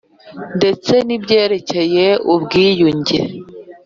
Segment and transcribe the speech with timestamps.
[0.57, 3.19] ndetse n'ibyerekeye ubwiyunge.